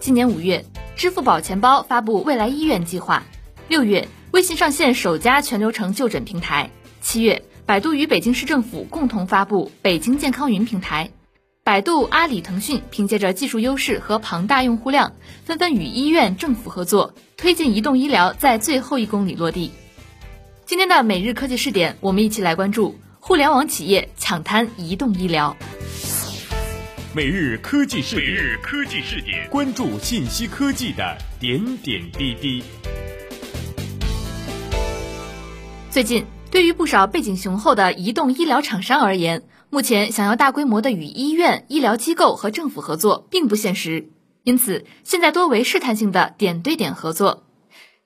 [0.00, 0.64] 今年五月，
[0.96, 3.22] 支付宝钱包发布未来医院计划；
[3.68, 6.70] 六月，微信上线首家全流程就诊平台；
[7.02, 11.10] 七月，百度与北京市政府共同发布北京健康云平台。
[11.62, 15.12] 百度、阿里、腾讯凭借着技术优势和庞大用户量，
[15.44, 19.70] 纷纷与医院、政府合作，推进移动医疗在最后一公里落地。
[20.64, 25.54] 今天的每日科技试点，我们一起来关注互联网企业抢滩移动医疗。
[27.12, 32.62] 每日科技视点，每日科技视点，关注信息科技的点点滴滴。
[35.90, 44.10] 最近，对于不少背景雄厚的移动医疗厂商而言，目前想要大规模的与医院、医疗机构和政府合作，并不现实。
[44.44, 47.42] 因此，现在多为试探性的点对点合作。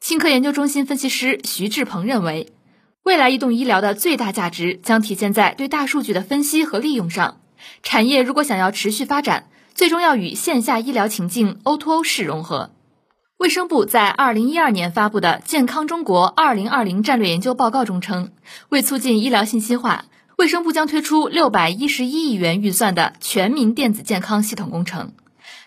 [0.00, 2.54] 新科研究中心分析师徐志鹏认为，
[3.02, 7.42] 未来移动医疗的最大价值将体现在对大数据的分析和利用上。
[7.82, 12.70] 产业如果想要持续发展，最终要与线下医疗情境 O2O 式融合。
[13.36, 18.30] 卫生部在二零一二年发布的《健康中国二零二零战略研究报告》中称，
[18.68, 20.04] 为促进医疗信息化，
[20.36, 25.12] 卫生部将推出六百一十一亿元预算的全民电子健康系统工程。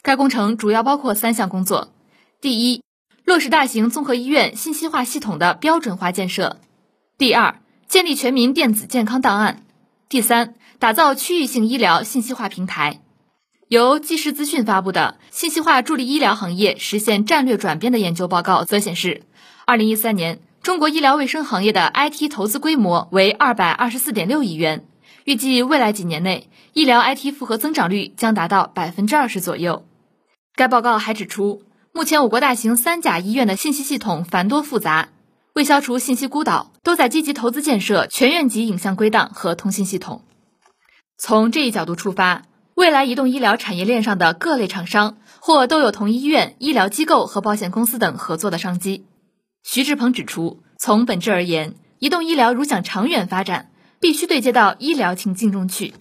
[0.02, 1.90] 该工程主要包括三项工作：
[2.40, 2.82] 第一，
[3.26, 6.56] 落实大型综合医院信息化系统的标准化建设；
[7.18, 9.58] 第二，建立全民电子健康档案；
[10.08, 10.56] 第三。
[10.80, 13.02] 打造区域性医疗信息化平台。
[13.68, 19.24] 由即时资讯发布的《信息化助力医疗行业实现战略转变》的研究报告则显示，
[19.66, 24.86] 二零一三年中国医疗卫生行业的 IT 投资规模为二百二十四点六亿元，
[25.26, 29.84] 预计未来几年内医疗 IT 复合增长率将达到百分之二十左右。
[30.56, 35.10] 该报告还指出，目前我国大型三甲医院的信息系统繁多复杂，
[35.54, 40.22] 为消除信息孤岛，都在积极投资建设全院级影像归档和通信系统。
[41.20, 42.44] 从这一角度出发，
[42.76, 49.08] 未来移动医疗产业链上的各类厂商或都有同医院、医疗机构和保险公司等合作的商机。
[49.64, 55.96] 徐志鹏指出，从本质而言，移动医疗如想长远发展，必须对接到医疗情境中去。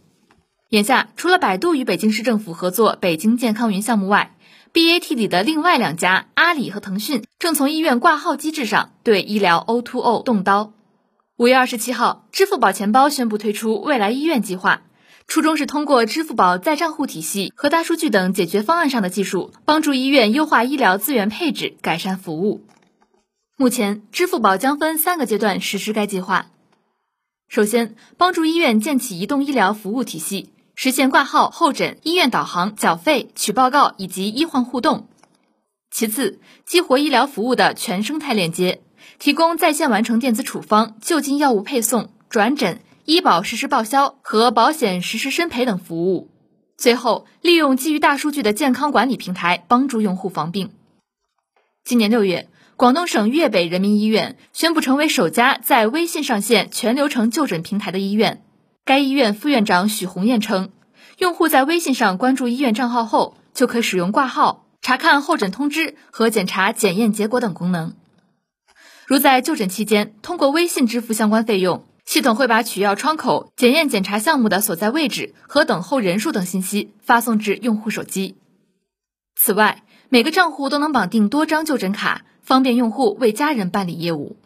[0.68, 4.36] 眼下，除了百度与北京市政府合作北京健康云项目外
[4.74, 10.74] ，BAT 里的另外两家阿里和腾讯正从医院挂号机制上对医疗 O2O 动刀。
[11.38, 14.82] 五月二十七号，支付宝钱包宣布推出未来医院计划。
[15.26, 22.64] 初衷是通过支付宝在账户体系和大数据等解决方案上的技术，帮助医院优化医疗资源配置，改善服务。
[23.56, 26.46] 目前，支付宝将分三个阶段实施该计划。
[27.48, 35.08] 首先，帮助医院建起移动医疗服务体系，实现挂号、候诊、医院导航、缴费、取报告以及医患互动。
[35.90, 38.80] 其次，激活医疗服务的全生态链接，
[39.18, 42.80] 提供在线完成电子处方、就近药物配送、转诊。
[43.06, 46.28] 医保实时报销和保险实时申赔等服务。
[46.76, 50.72] 最后，利用基于大数据的健康管理平台，帮助用户防病。
[51.84, 58.42] 今年六月，广东省粤北人民医院宣布成为首家在微信上线全流程就诊平台的医院。
[58.84, 60.72] 该医院副院长许红艳称，
[61.18, 67.94] 用户在微信上关注医院账号后，就可使用挂号、查看候诊通知和检查检验结果等功能。
[69.06, 71.84] 如在就诊期间通过微信支付相关费用。
[72.06, 78.36] 系统会把取药窗口、检验检查项目的所在位置和等候人数等信息发送至用户手机。
[79.34, 84.36] 此外，每个账户都能绑定多张就诊卡，方便用户为家人办理业务。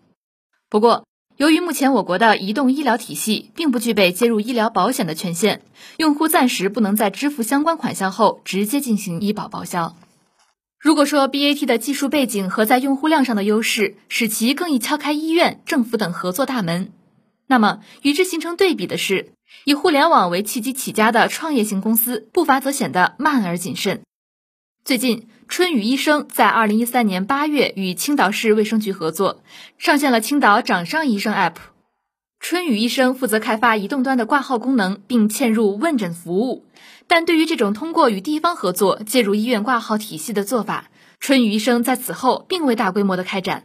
[0.71, 1.04] 不过，
[1.37, 5.62] 由于目前我国的移动医疗体系并不具备接入医疗保险的权限，
[5.98, 9.94] 用户暂时不能在支付相关款项后直接进行医保报销。
[10.78, 16.91] 如果说 BAT 的技术背景和在用户量上的优势，使其更易敲开医院、政府等合作大门。
[17.50, 19.33] 那么与之形成对比的是，
[19.65, 24.03] 以互联网为契机起家的创业型公司步伐则显得慢而谨慎。
[24.84, 29.43] 最近，春雨医生在二零一三年八月与青岛市卫生局合作，
[29.78, 31.56] 上线了青岛掌上医生 App。
[32.39, 36.66] 春雨医生负责开发移动端的挂号功能，并嵌入问诊服务。
[37.09, 40.89] 但对于这种通过与地方合作介入医院挂号体系的做法，
[41.19, 43.65] 春雨医生在此后并未大规模的开展。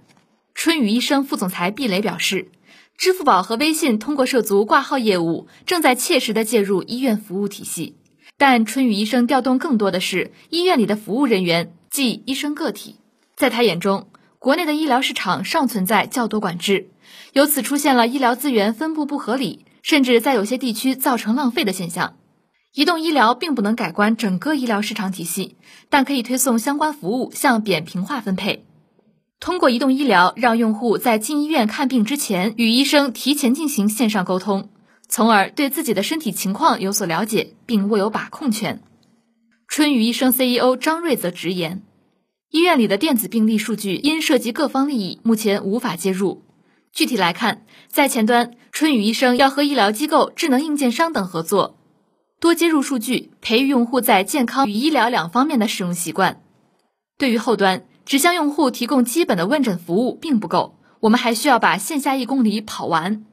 [0.56, 2.50] 春雨医生副总裁毕磊表示。
[2.98, 7.96] 支付宝和微信通过涉足挂号业务，正在切实的介入医院服务体系。
[8.38, 12.98] 但春雨医生调动更多的是医院里的服务人员，即医生个体。
[13.36, 14.08] 在他眼中，
[14.40, 16.90] 国内的医疗市场尚存在较多管制，
[17.34, 22.18] 由此出现了医疗资源分布不合理，甚至在有些地区造成浪费的现象。
[22.74, 25.56] 移动医疗并不能改观整个医疗市场体系，
[25.90, 28.66] 但可以推送相关服务向扁平化分配。
[29.40, 34.70] 通过移动医疗，让用户在进医院看病之前，与医生提前进行线上沟通，
[35.08, 38.82] 从而对自己的身体情况有所了解，并握有把控权。
[39.68, 41.84] 春雨医生 CEO 张瑞则直言，
[42.50, 46.44] 医院里的电子病历数据因涉及各方利益，目前无法接入。
[46.94, 51.78] 具体来看，在前端，春雨医生要和医疗机构、智能硬件商等合作，
[52.40, 56.42] 多接入数据，培育用户在健康与医疗两方面的使用习惯。
[57.18, 63.26] 对于后端，只向用户提供基本的问诊服务并不够，我们还需要把线下一公里跑完，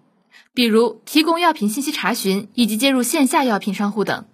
[0.55, 4.25] 比如提供药品信息查询以及接入线下药品商户等。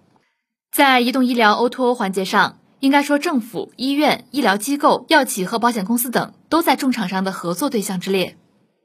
[0.71, 8.37] 在移动医疗 O2O 环节上，应该说政府、医院、医疗机构、药企和保险公司等都在重厂商的合作对象之列。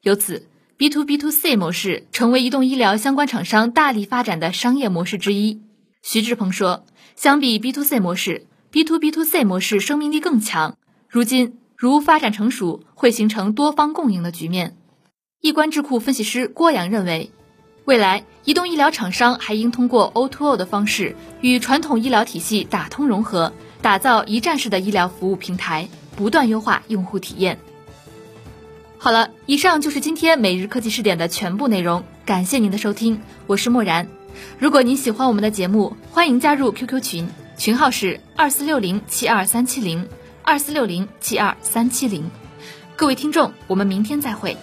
[0.02, 5.62] 由此，B to B to C 模式成为移动医疗相关厂商大力发展的商业模式之一。
[6.02, 6.84] 徐志鹏说
[7.14, 10.76] ：“相比 B to C 模式，B to B to C 模式生命力更强。
[11.14, 14.76] 如今，如发展成熟，会形成多方共赢的局面。”
[15.40, 17.30] 易观智库分析师郭阳认为，
[17.84, 27.60] 未来移动医疗厂商还应通过 O2O 的方式与传统医疗体系打通融合，打造一站式的医疗服务平台，不断优化用户体验。
[28.98, 34.08] 好了，以上就是今天每日科技视点的全部内容，感谢您的收听，我是默然。
[34.58, 40.08] 如果您喜欢我们的节目，欢迎加入 QQ 群，群号是二四六零七二三七零
[40.46, 42.22] 二四六零七二三七零。
[42.94, 44.54] 各位听众，我们明天再会。